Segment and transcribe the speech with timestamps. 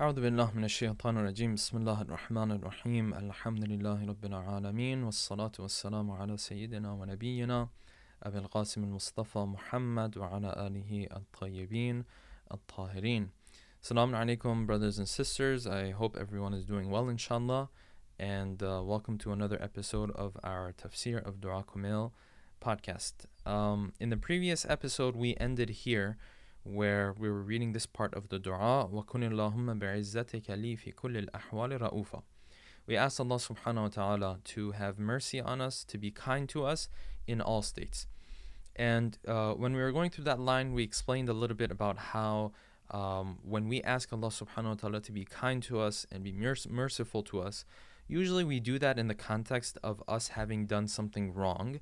[0.00, 6.10] أعوذ بالله من الشيطان الرجيم بسم الله الرحمن الرحيم الحمد لله رب العالمين والصلاة والسلام
[6.10, 7.68] على سيدنا ونبينا
[8.22, 12.04] أبي القاسم المصطفى محمد وعلى آله الطيبين
[12.52, 13.30] الطاهرين
[13.82, 17.68] Assalamu alaikum brothers and sisters I hope everyone is doing well inshallah
[18.18, 22.12] and uh, welcome to another episode of our Tafsir of Dua Kumail
[22.60, 23.14] podcast
[23.44, 26.16] um, in the previous episode we ended here
[26.62, 31.28] where we were reading this part of the dua وَكُنِ اللَّهُمَّ بِعِزَّتِكَ لِي فِي كُلِّ
[31.28, 32.22] الْأَحْوَالِ رَؤُوفًا
[32.86, 36.64] We ask Allah subhanahu wa ta'ala to have mercy on us, to be kind to
[36.64, 36.88] us
[37.26, 38.06] in all states.
[38.74, 41.98] And uh, when we were going through that line, we explained a little bit about
[41.98, 42.52] how
[42.90, 46.32] um, when we ask Allah subhanahu wa ta'ala to be kind to us and be
[46.32, 47.64] merc- merciful to us,
[48.06, 51.80] usually we do that in the context of us having done something wrong.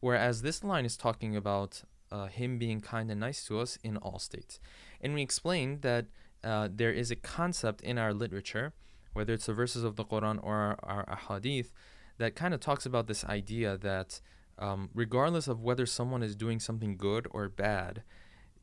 [0.00, 3.97] Whereas this line is talking about uh, him being kind and nice to us in
[3.97, 4.59] all states.
[5.01, 6.05] And we explained that
[6.43, 8.73] uh, there is a concept in our literature,
[9.13, 11.71] whether it's the verses of the Quran or our, our ahadith,
[12.17, 14.21] that kind of talks about this idea that
[14.59, 18.03] um, regardless of whether someone is doing something good or bad,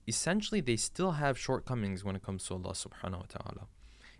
[0.08, 3.66] essentially they still have shortcomings when it comes to Allah subhanahu wa ta'ala.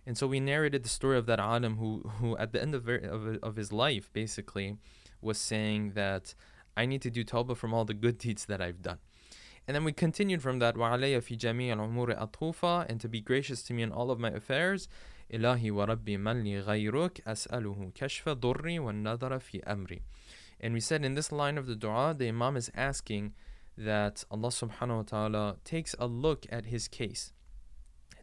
[0.06, 2.88] And so we narrated the story of that Adam who, who at the end of,
[2.88, 4.76] of, of his life, basically,
[5.20, 6.34] was saying that
[6.76, 8.98] I need to do tawbah from all the good deeds that I've done.
[9.67, 13.61] And then we continued from that, وَعَلَيَّ فِي جَمِيعِ الْأُمُورِ أَطُوفًا And to be gracious
[13.63, 14.87] to me in all of my affairs.
[15.31, 20.01] إِلَهِ وَرَبِّي مَنْ لِي غَيْرُكَ أَسْأَلُهُ كَشْفَ ضُرِّي وَالنَّظَرَ فِي أَمْرِي
[20.59, 23.33] And we said in this line of the dua, the Imam is asking
[23.77, 27.31] that Allah subhanahu wa ta'ala takes a look at his case.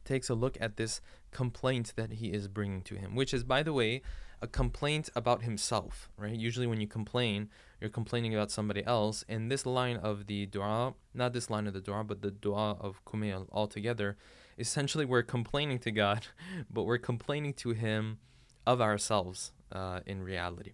[0.05, 1.01] Takes a look at this
[1.31, 4.03] complaint that he is bringing to him, which is, by the way,
[4.42, 6.36] a complaint about himself, right?
[6.36, 9.24] Usually, when you complain, you're complaining about somebody else.
[9.30, 12.78] And this line of the dua, not this line of the dua, but the dua
[12.80, 14.18] of kumail altogether,
[14.58, 16.28] essentially we're complaining to God,
[16.70, 18.20] but we're complaining to Him
[18.66, 20.74] of ourselves uh, in reality.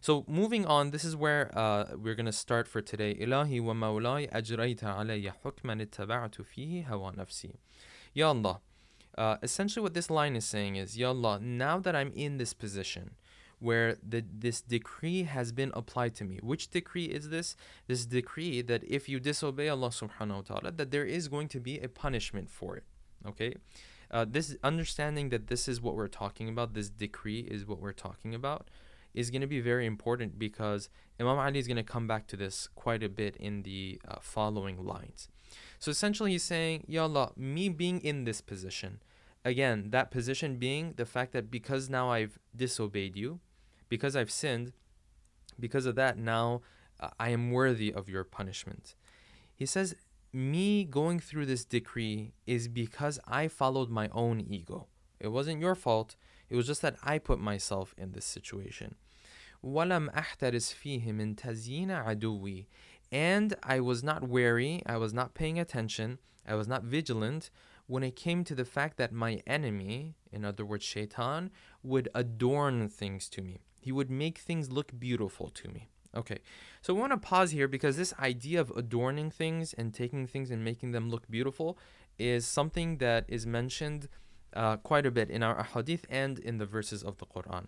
[0.00, 3.16] So moving on, this is where uh, we're going to start for today.
[3.18, 7.56] Wa maulai ajrayta alayya hukman ittaba'tu fihi hawa nafsi.
[8.14, 8.60] Ya Allah,
[9.18, 12.54] uh, essentially, what this line is saying is, Ya Allah, now that I'm in this
[12.54, 13.16] position
[13.58, 17.56] where the, this decree has been applied to me, which decree is this?
[17.88, 21.58] This decree that if you disobey Allah subhanahu wa ta'ala, that there is going to
[21.58, 22.84] be a punishment for it.
[23.26, 23.54] Okay?
[24.12, 27.92] Uh, this understanding that this is what we're talking about, this decree is what we're
[27.92, 28.68] talking about,
[29.18, 32.36] is going to be very important because Imam Ali is going to come back to
[32.36, 35.28] this quite a bit in the uh, following lines.
[35.80, 39.02] So essentially, he's saying, Ya Allah, me being in this position,
[39.44, 43.40] again, that position being the fact that because now I've disobeyed you,
[43.88, 44.72] because I've sinned,
[45.58, 46.60] because of that, now
[47.00, 48.94] uh, I am worthy of your punishment.
[49.52, 49.96] He says,
[50.32, 54.86] Me going through this decree is because I followed my own ego.
[55.18, 56.14] It wasn't your fault,
[56.48, 58.94] it was just that I put myself in this situation.
[59.63, 62.65] وَلَمْ أَحْتَرِسْ فِيهِ مِنْ تَزْيِينَ عَدُوِّي
[63.11, 67.49] And I was not wary, I was not paying attention, I was not vigilant
[67.87, 71.51] when it came to the fact that my enemy, in other words, shaitan,
[71.83, 73.59] would adorn things to me.
[73.81, 75.89] He would make things look beautiful to me.
[76.15, 76.39] Okay,
[76.81, 80.51] so we want to pause here because this idea of adorning things and taking things
[80.51, 81.77] and making them look beautiful
[82.19, 84.07] is something that is mentioned
[84.55, 87.65] uh, quite a bit in our hadith and in the verses of the Quran.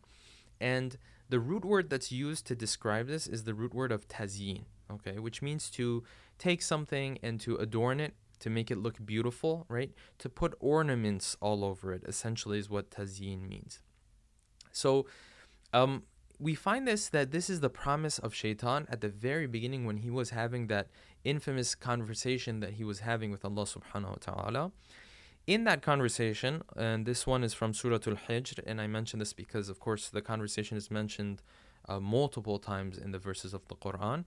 [0.62, 0.98] And
[1.31, 5.19] the root word that's used to describe this is the root word of tazyin, okay,
[5.19, 6.03] which means to
[6.39, 9.93] take something and to adorn it to make it look beautiful, right?
[10.19, 13.81] To put ornaments all over it, essentially, is what tazyin means.
[14.73, 15.07] So,
[15.73, 16.05] um,
[16.39, 19.99] we find this that this is the promise of Shaitan at the very beginning when
[19.99, 20.89] he was having that
[21.23, 24.73] infamous conversation that he was having with Allah subhanahu wa ta'ala
[25.50, 29.32] In that conversation, and this one is from Surah Al Hijr, and I mention this
[29.32, 31.44] because, of course, the conversation is mentioned
[31.88, 34.26] uh, multiple times in the verses of the Quran.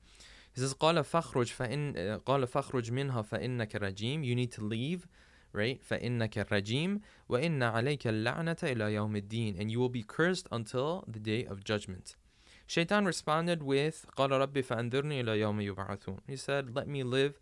[0.52, 4.24] He says, قال فخرج فإن قال فخرج منها فإنك رجيم.
[4.24, 5.08] You need to leave,
[5.52, 5.82] right?
[5.82, 9.58] فإنك رجيم وإن عليك اللعنة إلى يوم الدين.
[9.58, 12.14] And you will be cursed until the day of judgment.
[12.68, 16.20] Shaitan responded with قال ربي فأنذرني إلى يوم يبعثون.
[16.28, 17.40] He said, let me live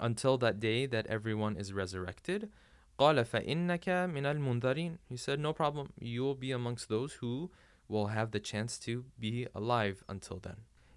[0.00, 2.50] until that day that everyone is resurrected.
[2.98, 4.98] قال فإنك من المنذرين.
[5.08, 5.92] He said, no problem.
[5.98, 7.50] You will be amongst those who
[7.88, 10.56] will have the chance to be alive until then.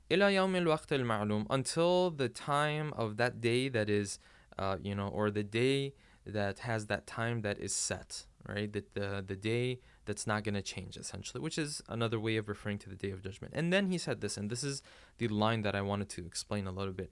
[0.09, 4.19] إلى يوم الوقت المعلوم until the time of that day that is
[4.57, 5.93] uh, you know or the day
[6.25, 10.55] that has that time that is set right that the the day that's not going
[10.55, 13.73] to change essentially which is another way of referring to the day of judgment and
[13.73, 14.81] then he said this and this is
[15.17, 17.11] the line that I wanted to explain a little bit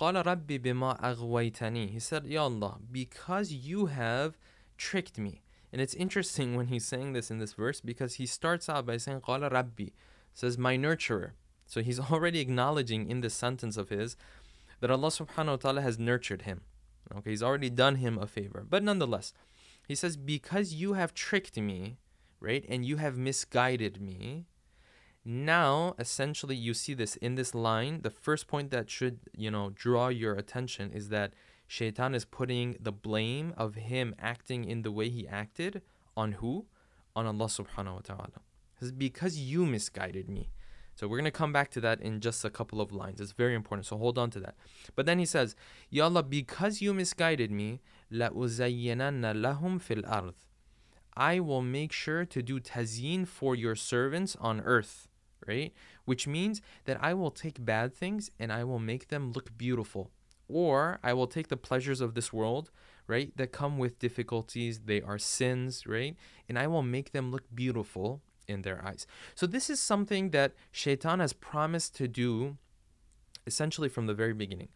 [0.00, 4.36] قال ربي بما أغويتني he said Ya Allah because you have
[4.76, 5.42] tricked me
[5.72, 8.96] And it's interesting when he's saying this in this verse because he starts out by
[8.96, 9.88] saying, Qala Rabbi,
[10.32, 11.32] says, my nurturer.
[11.66, 14.16] So he's already acknowledging in this sentence of his
[14.80, 16.62] that Allah subhanahu wa ta'ala has nurtured him.
[17.14, 18.64] Okay, he's already done him a favor.
[18.68, 19.32] But nonetheless,
[19.86, 21.98] he says, Because you have tricked me,
[22.40, 24.46] right, and you have misguided me,
[25.23, 28.01] now, essentially, you see this in this line.
[28.01, 31.33] The first point that should, you know, draw your attention is that
[31.67, 35.83] Shaitan is putting the blame of him acting in the way he acted
[36.17, 36.65] on who?
[37.15, 38.41] On Allah subhanahu wa ta'ala.
[38.79, 40.49] This is because you misguided me.
[40.95, 43.21] So we're going to come back to that in just a couple of lines.
[43.21, 43.85] It's very important.
[43.85, 44.55] So hold on to that.
[44.95, 45.55] But then he says,
[45.89, 47.79] Ya Allah, because you misguided me,
[48.11, 50.33] لَأُزَيِّنَنَّ لَهُمْ فِي
[51.13, 55.07] I will make sure to do tazyin for your servants on earth
[55.47, 55.73] right?
[56.05, 60.11] Which means that I will take bad things and I will make them look beautiful.
[60.47, 62.71] Or I will take the pleasures of this world,
[63.07, 66.15] right, that come with difficulties, they are sins, right?
[66.49, 69.07] And I will make them look beautiful in their eyes.
[69.33, 72.57] So this is something that Shaitan has promised to do
[73.47, 74.69] essentially from the very beginning.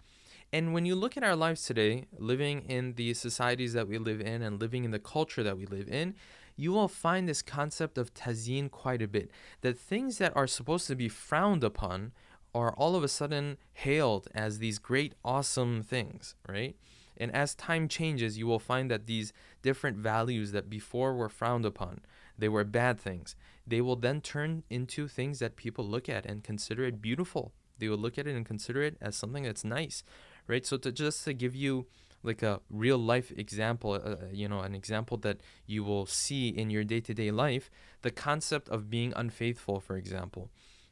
[0.53, 4.21] And when you look at our lives today, living in the societies that we live
[4.21, 6.15] in and living in the culture that we live in,
[6.55, 9.29] you will find this concept of tazyin quite a bit.
[9.61, 12.11] That things that are supposed to be frowned upon
[12.53, 16.75] are all of a sudden hailed as these great, awesome things, right?
[17.17, 21.65] And as time changes, you will find that these different values that before were frowned
[21.65, 22.01] upon,
[22.37, 23.35] they were bad things,
[23.67, 27.53] they will then turn into things that people look at and consider it beautiful.
[27.77, 30.03] They will look at it and consider it as something that's nice,
[30.47, 30.65] right?
[30.65, 31.87] So to just to give you
[32.25, 36.49] like a real life example, uh, uh you know, an example that you will see
[36.49, 37.69] in your day to day life,
[38.01, 40.49] the concept of being unfaithful, for example.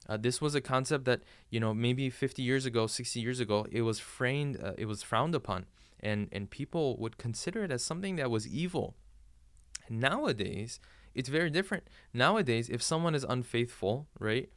[0.07, 3.65] Uh, this was a concept that you know maybe 50 years ago, 60 years ago,
[3.71, 5.65] it was framed, uh, it was frowned upon,
[5.99, 8.95] and and people would consider it as something that was evil.
[9.89, 10.79] Nowadays,
[11.13, 11.83] it's very different.
[12.13, 14.49] Nowadays, if someone is unfaithful, right,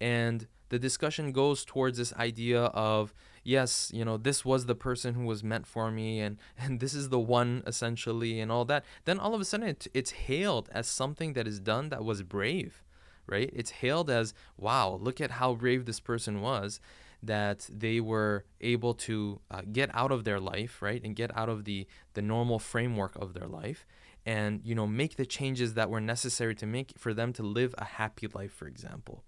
[0.00, 5.14] and the discussion goes towards this idea of yes, you know, this was the person
[5.14, 8.84] who was meant for me and and this is the one essentially and all that,
[9.04, 12.22] then all of a sudden it, it's hailed as something that is done that was
[12.22, 12.82] brave,
[13.26, 13.50] right?
[13.52, 16.80] It's hailed as wow, look at how brave this person was
[17.22, 21.48] that they were able to uh, get out of their life, right, and get out
[21.48, 23.86] of the the normal framework of their life
[24.26, 27.74] and you know make the changes that were necessary to make for them to live
[27.78, 29.22] a happy life for example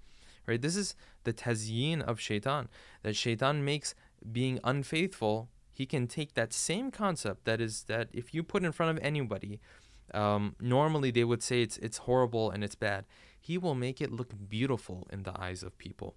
[0.46, 2.68] right this is the tazyin of shaitan
[3.02, 3.94] that shaitan makes
[4.32, 8.72] being unfaithful he can take that same concept that is that if you put in
[8.72, 9.60] front of anybody
[10.14, 13.04] um, normally they would say it's it's horrible and it's bad.
[13.40, 16.16] He will make it look beautiful in the eyes of people.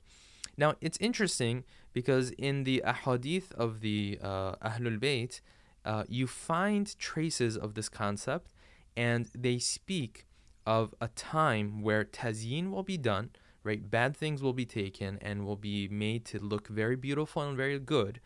[0.57, 1.63] Now it's interesting
[1.93, 5.41] because in the ahadith of the uh, ahlul bayt
[5.85, 8.53] uh, you find traces of this concept
[8.97, 10.25] and they speak
[10.65, 13.31] of a time where tazyin will be done,
[13.63, 13.89] right?
[13.89, 17.79] Bad things will be taken and will be made to look very beautiful and very
[17.79, 18.19] good.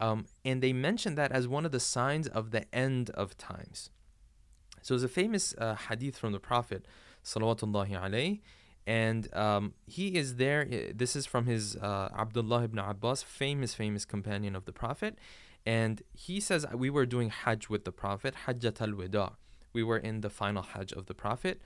[0.00, 3.90] Um, and they mention that as one of the signs of the end of times.
[4.82, 6.86] So there's a famous uh, hadith from the Prophet,
[7.24, 8.40] salawatullahi alayhi,
[8.86, 10.64] and um, he is there.
[10.94, 15.18] This is from his uh, Abdullah ibn Abbas, famous, famous companion of the Prophet.
[15.66, 19.32] And he says, We were doing Hajj with the Prophet, Hajjat al Wida
[19.72, 21.60] we were in the final Hajj of the Prophet.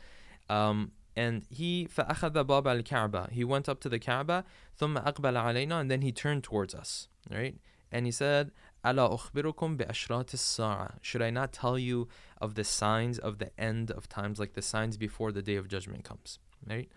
[0.49, 4.46] Um, and he فأخذ باب الكعبة he went up to the Kaaba
[4.80, 7.58] ثم أقبل علينا and then he turned towards us right
[7.92, 8.52] and he said
[8.86, 12.08] ألا أخبركم بأشراط الساعة should I not tell you
[12.40, 15.68] of the signs of the end of times like the signs before the day of
[15.68, 16.90] judgment comes right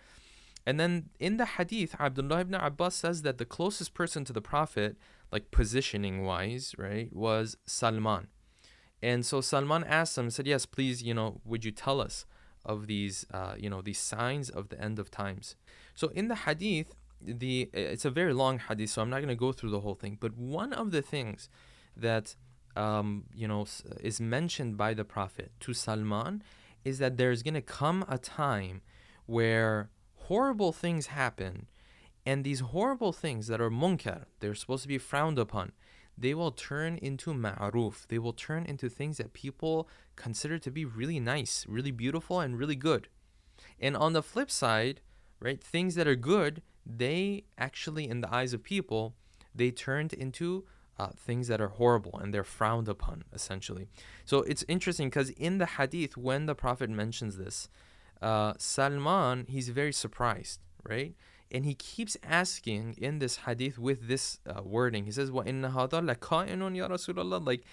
[0.65, 4.41] and then in the hadith Abdullah ibn Abbas says that the closest person to the
[4.41, 4.97] Prophet
[5.31, 8.27] like positioning wise right was Salman
[9.01, 12.25] and so Salman asked him, said, Yes, please, you know, would you tell us
[12.66, 15.56] Of these, uh, you know, these signs of the end of times?
[15.94, 19.34] So in the hadith, the it's a very long hadith, so I'm not going to
[19.46, 20.18] go through the whole thing.
[20.20, 21.48] But one of the things
[21.96, 22.36] that,
[22.76, 23.66] um, you know,
[24.00, 26.42] is mentioned by the Prophet to Salman
[26.84, 28.82] is that there's going to come a time
[29.24, 29.90] where
[30.28, 31.66] horrible things happen,
[32.24, 35.72] and these horrible things that are munkar, they're supposed to be frowned upon
[36.18, 38.06] they will turn into ma'ruf.
[38.06, 42.58] They will turn into things that people consider to be really nice, really beautiful, and
[42.58, 43.08] really good.
[43.80, 45.00] And on the flip side,
[45.40, 49.14] right, things that are good, they actually, in the eyes of people,
[49.54, 50.64] they turned into
[50.98, 53.88] uh, things that are horrible and they're frowned upon, essentially.
[54.24, 57.68] So it's interesting because in the hadith, when the Prophet mentions this,
[58.22, 61.14] uh, Salman, he's very surprised, right?
[61.50, 65.04] And he keeps asking in this hadith with this uh, wording.
[65.04, 67.64] He says, "Wa inna lakainun ya Rasulullah." Like,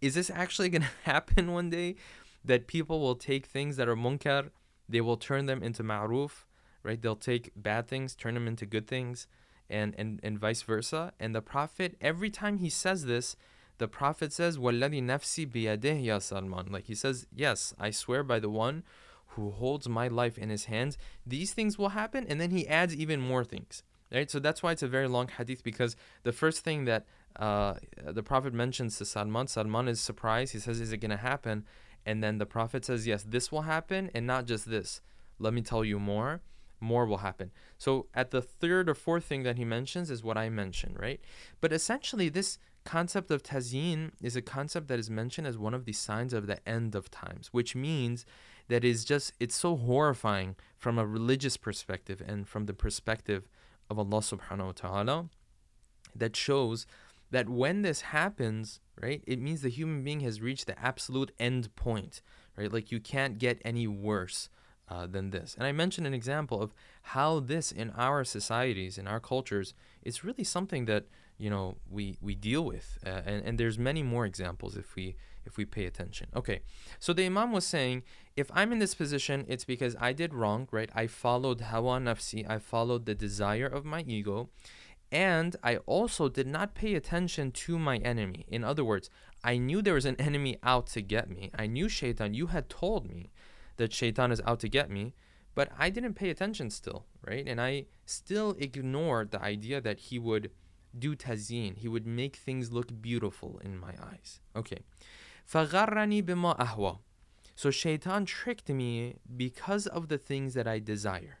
[0.00, 1.96] is this actually going to happen one day
[2.44, 4.50] that people will take things that are munkar,
[4.88, 6.44] they will turn them into ma'aruf,
[6.82, 7.00] right?
[7.00, 9.26] They'll take bad things, turn them into good things,
[9.70, 11.12] and and and vice versa.
[11.18, 13.36] And the Prophet, every time he says this,
[13.78, 18.38] the Prophet says, "Walladhi nafsi biyadeh ya Salman." Like he says, "Yes, I swear by
[18.38, 18.82] the one."
[19.34, 22.26] Who holds my life in his hands, these things will happen.
[22.28, 23.82] And then he adds even more things.
[24.12, 24.30] Right?
[24.30, 27.74] So that's why it's a very long hadith because the first thing that uh,
[28.04, 30.52] the Prophet mentions to Salman, Salman is surprised.
[30.52, 31.64] He says, Is it going to happen?
[32.04, 35.00] And then the Prophet says, Yes, this will happen, and not just this.
[35.38, 36.42] Let me tell you more.
[36.78, 37.52] More will happen.
[37.78, 41.20] So at the third or fourth thing that he mentions is what I mentioned, right?
[41.60, 45.84] But essentially, this concept of tazyin is a concept that is mentioned as one of
[45.84, 48.26] the signs of the end of times, which means
[48.68, 53.48] that is just it's so horrifying from a religious perspective and from the perspective
[53.90, 55.28] of Allah subhanahu wa ta'ala
[56.14, 56.86] that shows
[57.30, 61.74] that when this happens, right, it means the human being has reached the absolute end
[61.76, 62.20] point,
[62.56, 62.72] right?
[62.72, 64.48] Like you can't get any worse
[64.88, 65.54] uh, than this.
[65.56, 70.22] And I mentioned an example of how this in our societies, in our cultures, is
[70.22, 71.06] really something that
[71.38, 75.16] you know we we deal with, uh, and and there's many more examples if we
[75.44, 76.28] if we pay attention.
[76.34, 76.60] Okay,
[76.98, 78.02] so the Imam was saying,
[78.36, 80.90] if I'm in this position, it's because I did wrong, right?
[80.94, 84.50] I followed hawa nafsi, I followed the desire of my ego,
[85.10, 88.46] and I also did not pay attention to my enemy.
[88.48, 89.10] In other words,
[89.44, 91.50] I knew there was an enemy out to get me.
[91.56, 92.32] I knew shaitan.
[92.32, 93.30] You had told me
[93.76, 95.14] that shaitan is out to get me,
[95.54, 97.46] but I didn't pay attention still, right?
[97.46, 100.50] And I still ignored the idea that he would
[100.98, 104.40] do tazyin, He would make things look beautiful in my eyes.
[104.54, 104.78] Okay.
[105.49, 106.99] فَغَرَّنِي بِمَا أَهْوَى
[107.55, 111.39] So shaitan tricked me because of the things that I desire.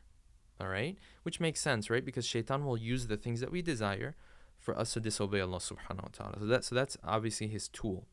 [0.59, 0.97] All right?
[1.23, 2.03] Which makes sense, right?
[2.03, 4.15] Because shaitan will use the things that we desire
[4.59, 6.39] for us to disobey Allah subhanahu wa ta'ala.
[6.39, 8.05] So, that, so that's obviously his tool.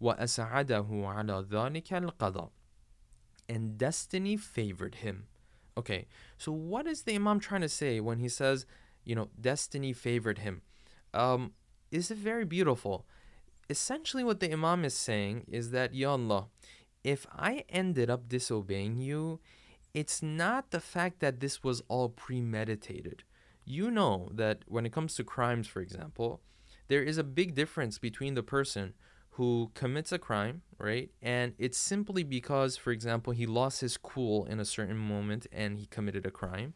[0.00, 2.50] وَأَسَعَدَهُ عَلَى ذَلِكَ الْقَضَى
[3.48, 5.26] and destiny favored him.
[5.76, 6.06] Okay,
[6.38, 8.64] so what is the Imam trying to say when he says,
[9.04, 10.62] you know, destiny favored him?
[11.12, 11.52] Um,
[11.90, 13.06] is it very beautiful?
[13.69, 16.47] Essentially, what the Imam is saying is that, Ya Allah,
[17.03, 19.39] if I ended up disobeying you,
[19.93, 23.23] it's not the fact that this was all premeditated.
[23.65, 26.41] You know that when it comes to crimes, for example,
[26.87, 28.93] there is a big difference between the person
[29.31, 31.11] who commits a crime, right?
[31.21, 35.79] And it's simply because, for example, he lost his cool in a certain moment and
[35.79, 36.73] he committed a crime.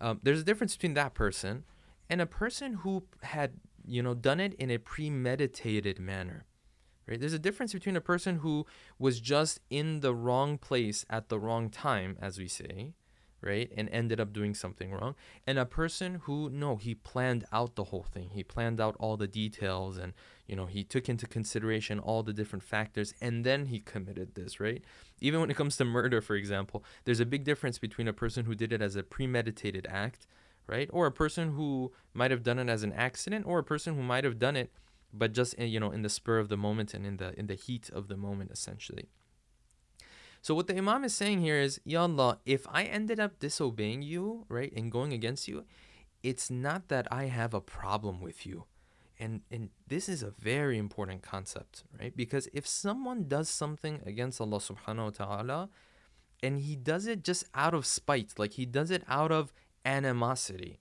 [0.00, 1.64] Um, there's a difference between that person
[2.08, 3.54] and a person who had,
[3.88, 6.44] you know, done it in a premeditated manner.
[7.06, 7.18] Right?
[7.18, 8.66] There's a difference between a person who
[8.98, 12.92] was just in the wrong place at the wrong time, as we say,
[13.40, 13.70] right?
[13.74, 15.14] And ended up doing something wrong.
[15.46, 18.30] And a person who, no, he planned out the whole thing.
[18.34, 20.12] He planned out all the details and,
[20.46, 24.60] you know, he took into consideration all the different factors and then he committed this,
[24.60, 24.82] right?
[25.20, 28.44] Even when it comes to murder, for example, there's a big difference between a person
[28.44, 30.26] who did it as a premeditated act,
[30.68, 30.88] right?
[30.92, 34.02] Or a person who might have done it as an accident or a person who
[34.02, 34.70] might have done it
[35.10, 37.46] but just in, you know in the spur of the moment and in the in
[37.46, 39.08] the heat of the moment essentially
[40.40, 44.02] so what the Imam is saying here is, Ya Allah, if I ended up disobeying
[44.02, 45.64] you, right, and going against you,
[46.22, 48.64] it's not that I have a problem with you.
[49.18, 52.16] And and this is a very important concept, right?
[52.16, 55.68] Because if someone does something against Allah subhanahu wa ta'ala,
[56.40, 59.52] and he does it just out of spite, like he does it out of
[59.85, 60.79] animosity,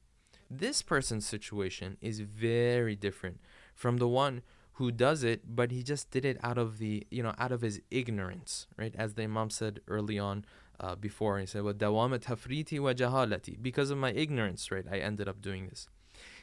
[0.50, 3.40] this person's situation is very different
[3.74, 4.42] from the one
[4.74, 7.60] who does it, but he just did it out of the, you know, out of
[7.60, 8.94] his ignorance, right?
[8.96, 10.44] As the Imam said early on
[10.80, 15.42] uh, before, he said, وَدَوَامَ تَفْرِيتِ وَجَهَالَتِ Because of my ignorance, right, I ended up
[15.42, 15.88] doing this.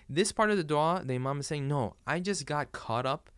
[0.08, 3.30] This part of the dua, the Imam is saying, no, I just got caught up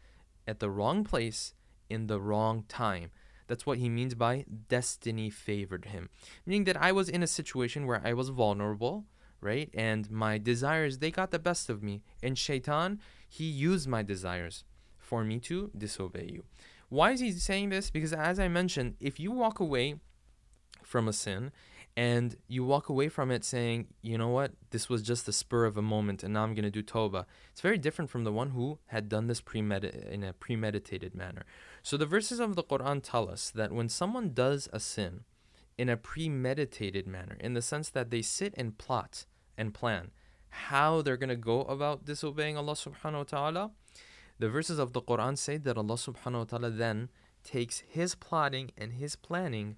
[0.48, 1.54] at the wrong place
[1.90, 3.12] in the wrong time.
[3.47, 6.09] That's what he means by destiny favored him.
[6.45, 9.05] Meaning that I was in a situation where I was vulnerable,
[9.41, 9.71] right?
[9.75, 12.03] And my desires, they got the best of me.
[12.23, 14.65] And shaitan, he used my desires
[14.99, 16.45] for me to disobey you.
[16.89, 17.91] Why is he saying this?
[17.91, 19.97] Because as I mentioned, if you walk away
[20.83, 21.51] from a sin
[21.97, 25.65] and you walk away from it saying, you know what, this was just the spur
[25.65, 28.33] of a moment and now I'm going to do tawbah, it's very different from the
[28.33, 31.45] one who had done this premedit- in a premeditated manner.
[31.87, 35.21] So the verses of the Quran tell us that when someone does a sin
[35.79, 39.25] in a premeditated manner, in the sense that they sit and plot
[39.57, 40.11] and plan
[40.51, 43.71] how they're going to go about disobeying Allah subhanahu wa ta'ala,
[44.41, 47.09] the verses of the Quran say that Allah subhanahu wa ta'ala then
[47.45, 49.77] takes his plotting and his planning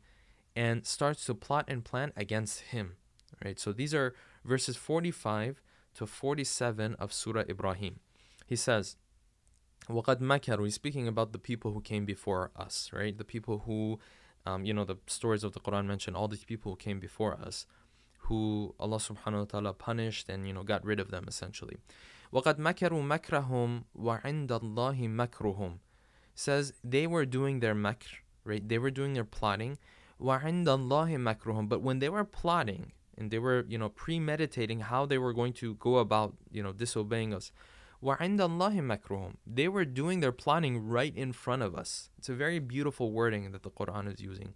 [0.56, 2.96] and starts to plot and plan against him.
[3.44, 3.60] Right?
[3.60, 4.14] So these are
[4.46, 5.60] verses 45
[5.96, 8.00] to 47 of Surah Ibrahim.
[8.46, 8.96] He says,
[9.89, 13.17] وَقَدْ مَكَرُوا He's speaking about the people who came before us, right?
[13.17, 13.99] The people who
[14.45, 17.33] um, you know, the stories of the Quran mention all these people who came before
[17.33, 17.65] us,
[18.27, 21.77] who Allah subhanahu wa ta'ala punished and, you know, got rid of them essentially.
[22.33, 25.79] وَقَدْ مَكَرُوا مَكْرَهُمْ وَعِنْدَ اللَّهِ مَكْرُهُمْ
[26.35, 28.07] Says they were doing their makr,
[28.43, 28.67] right?
[28.67, 29.77] They were doing their plotting.
[30.19, 35.05] وَعِنْدَ اللَّهِ مَكْرُهُمْ But when they were plotting and they were, you know, premeditating how
[35.05, 37.51] they were going to go about, you know, disobeying us,
[38.03, 42.09] وَعِنْدَ اللَّهِ مَكْرُهُمْ They were doing their planning right in front of us.
[42.17, 44.55] It's a very beautiful wording that the Quran is using.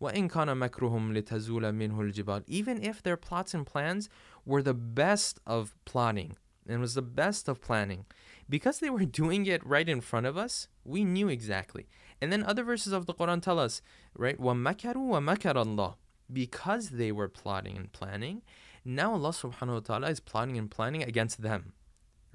[0.00, 4.08] وَإِنْ كَانَ مَكْرُهُمْ لِتَزُولَ مِنْهُ الْجِبَالِ Even if their plots and plans
[4.46, 8.06] were the best of plotting and was the best of planning,
[8.48, 11.88] because they were doing it right in front of us, we knew exactly.
[12.22, 13.82] And then other verses of the Quran tell us,
[14.16, 14.40] right?
[14.40, 15.96] وَمَكَرُوا وَمَكَرَ اللَّهِ
[16.32, 18.40] Because they were plotting and planning,
[18.82, 21.74] now Allah subhanahu wa ta'ala is plotting and planning against them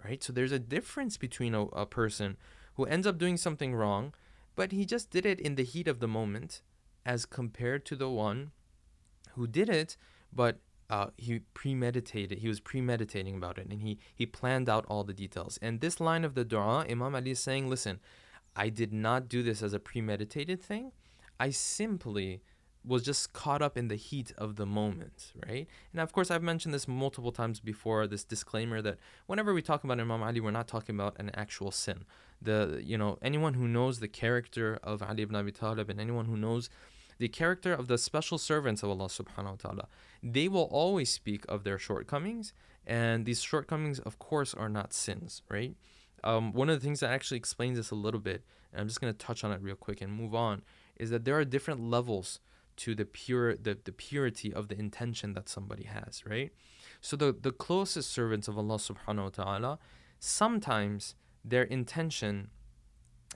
[0.05, 0.23] right?
[0.23, 2.37] So there's a difference between a, a person
[2.75, 4.15] who ends up doing something wrong,
[4.57, 6.63] but he just did it in the heat of the moment,
[7.05, 8.53] as compared to the one
[9.35, 9.97] who did it,
[10.33, 10.59] but
[10.91, 12.39] uh, he premeditated.
[12.39, 15.59] He was premeditating about it, and he he planned out all the details.
[15.61, 18.01] And this line of the du'a, Imam Ali is saying, "Listen,
[18.57, 20.93] I did not do this as a premeditated thing.
[21.39, 22.43] I simply
[22.85, 25.67] was just caught up in the heat of the moment, right?
[25.93, 28.07] And of course, I've mentioned this multiple times before.
[28.07, 31.71] This disclaimer that whenever we talk about Imam Ali, we're not talking about an actual
[31.71, 32.05] sin.
[32.41, 36.27] The you know anyone who knows the character of Ali ibn Abi Talib and anyone
[36.27, 36.71] who knows
[37.19, 39.87] the character of the special servants of Allah Subhanahu wa Taala,
[40.23, 42.53] they will always speak of their shortcomings,
[42.87, 45.75] and these shortcomings, of course, are not sins, right?
[46.25, 49.01] Um, one of the things that actually explains this a little bit, and I'm just
[49.01, 50.63] going to touch on it real quick and move on,
[50.97, 52.41] is that there are different levels
[52.79, 56.53] to the pure the, the purity of the intention that somebody has, right?
[57.01, 59.79] So the, the closest servants of Allah subhanahu wa ta'ala,
[60.19, 62.51] sometimes their intention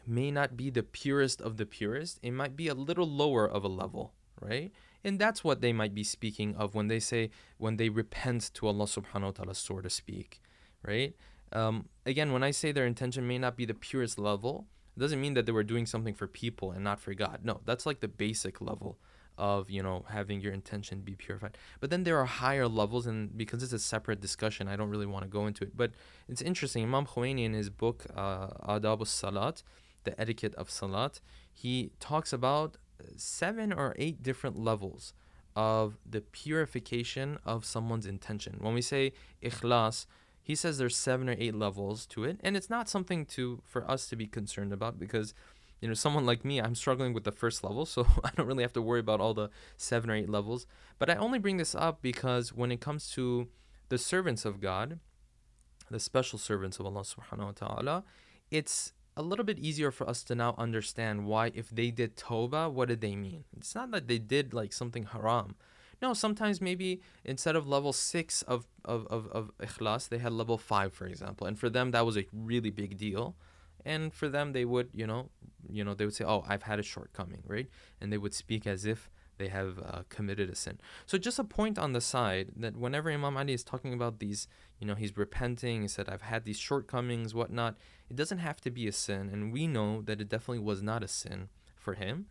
[0.07, 2.19] may not be the purest of the purest.
[2.23, 4.73] It might be a little lower of a level, right?
[5.05, 8.67] And that's what they might be speaking of when they say, when they repent to
[8.67, 10.41] Allah subhanahu wa ta'ala, so to speak,
[10.87, 11.15] right?
[11.53, 14.67] Um, again, when I say their intention may not be the purest level,
[14.97, 17.41] it doesn't mean that they were doing something for people and not for God.
[17.43, 18.99] No, that's like the basic level
[19.39, 21.57] of you know having your intention be purified.
[21.81, 25.07] But then there are higher levels and because it's a separate discussion i don't really
[25.07, 25.77] want to go into it.
[25.77, 25.93] But
[26.29, 29.63] it's interesting imam khomeini in his book uh, adab salat
[30.05, 31.21] the etiquette of salat
[31.53, 32.77] he talks about
[33.17, 35.15] seven or eight different levels
[35.55, 38.57] of the purification of someone's intention.
[38.61, 40.07] When we say ikhlas
[40.43, 43.89] he says there's seven or eight levels to it and it's not something to for
[43.91, 45.35] us to be concerned about because
[45.83, 48.63] you know, someone like me, I'm struggling with the first level, so I don't really
[48.63, 50.65] have to worry about all the seven or eight levels.
[50.99, 53.49] But I only bring this up because when it comes to
[53.89, 55.01] the servants of God,
[55.91, 58.05] the special servants of Allah subhanahu wa ta'ala,
[58.49, 62.71] it's a little bit easier for us to now understand why if they did tawbah,
[62.71, 63.43] what did they mean?
[63.57, 65.57] It's not that they did like something haram.
[66.01, 70.59] No, sometimes maybe instead of level six of, of, of, of ikhlas, they had level
[70.59, 71.47] five, for example.
[71.47, 73.35] And for them that was a really big deal
[73.85, 75.31] and for them they would you know
[75.69, 77.69] you know they would say oh i've had a shortcoming right?
[78.01, 80.79] And they would speak as if they have uh, committed a sin.
[81.07, 84.47] So just a point on the side that whenever imam ali is talking about these
[84.79, 87.77] you know he's repenting he said i've had these shortcomings whatnot
[88.11, 91.03] it doesn't have to be a sin and we know that it definitely was not
[91.03, 92.27] a sin for him.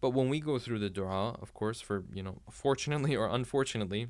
[0.00, 4.08] But when we go through the dua of course for you know fortunately or unfortunately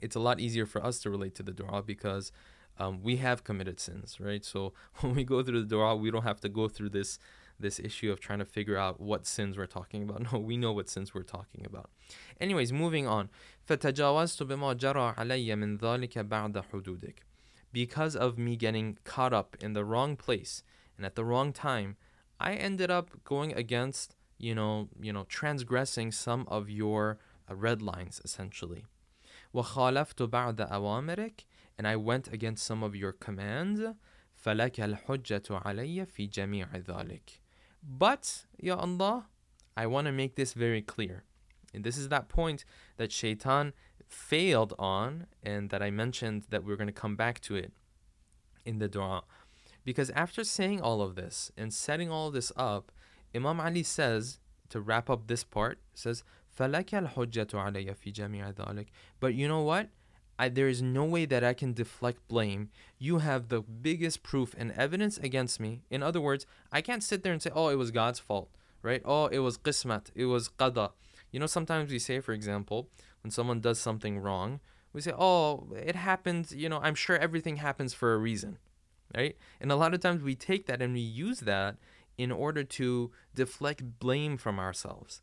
[0.00, 2.32] it's a lot easier for us to relate to the dua because
[2.80, 4.44] um, we have committed sins, right?
[4.44, 7.18] So when we go through the dua, we don't have to go through this
[7.58, 10.22] this issue of trying to figure out what sins we're talking about.
[10.32, 11.90] No, we know what sins we're talking about.
[12.40, 13.28] Anyways, moving on.
[17.72, 20.62] Because of me getting caught up in the wrong place
[20.96, 21.96] and at the wrong time,
[22.40, 27.18] I ended up going against, you know, you know, transgressing some of your
[27.50, 28.86] uh, red lines essentially.
[29.54, 31.44] وَخَالَفْتُ أَوَامِرِكَ
[31.79, 33.81] and I went against some of your commands
[34.45, 37.39] فَلَكَ الْحُجَّةُ عَلَيَّ فِي جَمِيعِ ذَلِكَ
[37.81, 39.27] But, Ya Allah,
[39.75, 41.23] I want to make this very clear.
[41.73, 42.63] And this is that point
[42.97, 43.73] that Shaitan
[44.07, 47.73] failed on and that I mentioned that we're going to come back to it
[48.65, 49.23] in the dua.
[49.83, 52.91] Because after saying all of this and setting all of this up,
[53.35, 56.23] Imam Ali says, to wrap up this part, says,
[56.57, 58.87] فَلَكَ الْحُجَّةُ عَلَيَّ فِي جَمِيعِ ذَلِكَ
[59.19, 59.89] But you know what?
[60.40, 62.70] I, there is no way that I can deflect blame.
[62.98, 65.82] You have the biggest proof and evidence against me.
[65.90, 68.48] In other words, I can't sit there and say, oh, it was God's fault,
[68.80, 69.02] right?
[69.04, 70.92] Oh, it was qismat, it was qada.
[71.30, 72.88] You know, sometimes we say, for example,
[73.22, 74.60] when someone does something wrong,
[74.94, 78.56] we say, oh, it happened, you know, I'm sure everything happens for a reason,
[79.14, 79.36] right?
[79.60, 81.76] And a lot of times we take that and we use that
[82.16, 85.20] in order to deflect blame from ourselves.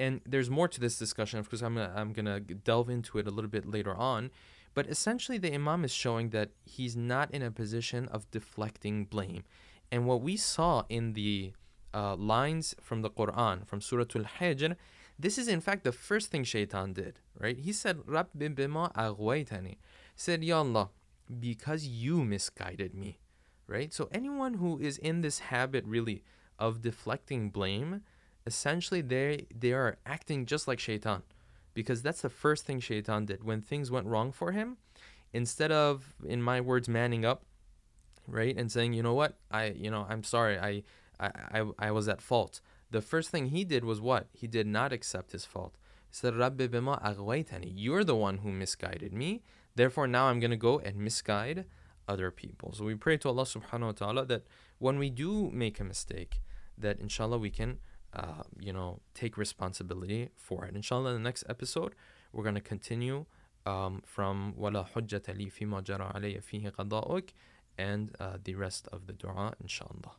[0.00, 1.38] And there's more to this discussion.
[1.38, 4.30] Of course, I'm gonna, I'm gonna delve into it a little bit later on.
[4.72, 9.42] But essentially, the Imam is showing that he's not in a position of deflecting blame.
[9.90, 11.52] And what we saw in the
[11.92, 14.76] uh, lines from the Quran, from Surah Al Hijr,
[15.18, 17.58] this is in fact the first thing Shaitan did, right?
[17.58, 19.76] He said, Rabbi bima aghwaytani.
[20.14, 20.90] said, Ya Allah,
[21.40, 23.18] because you misguided me,
[23.66, 23.92] right?
[23.92, 26.22] So anyone who is in this habit really
[26.58, 28.02] of deflecting blame,
[28.52, 29.28] essentially they
[29.62, 31.22] they are acting just like Shaitan.
[31.80, 33.40] Because that's the first thing Shaitan did.
[33.50, 34.68] When things went wrong for him,
[35.40, 35.92] instead of,
[36.34, 37.40] in my words, manning up,
[38.38, 40.72] right, and saying, you know what, I, you know, I'm sorry, I,
[41.24, 42.60] I, I, I was at fault.
[42.90, 44.24] The first thing he did was what?
[44.32, 45.74] He did not accept his fault.
[46.10, 47.70] He said, Rabbi bima aghwaytani.
[47.84, 49.42] You're the one who misguided me.
[49.76, 51.66] Therefore, now I'm going to go and misguide
[52.08, 52.72] other people.
[52.72, 54.42] So we pray to Allah subhanahu wa ta'ala that
[54.78, 56.40] when we do make a mistake,
[56.76, 57.78] that inshallah we can,
[58.13, 60.75] uh, you know, take responsibility for it.
[60.75, 61.95] Inshallah, in the next episode,
[62.31, 63.25] we're going to continue
[63.65, 67.29] um, from وَلَا حُجَّةَ لِي فِيمَا جَرَى عَلَيَّ فِيهِ قَضَاءُكَ
[67.77, 70.15] and uh, the rest of the dua, inshallah.